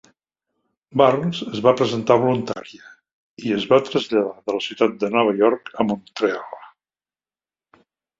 Burns 0.99 1.41
es 1.49 1.59
va 1.65 1.73
presentar 1.81 2.15
voluntària 2.23 2.87
i 3.49 3.53
es 3.57 3.67
va 3.73 3.79
traslladar 3.89 4.31
de 4.49 4.55
la 4.55 4.63
ciutat 4.69 4.95
de 5.05 5.11
Nova 5.17 5.35
York 5.43 5.71
a 5.83 5.87
Montreal. 5.91 6.57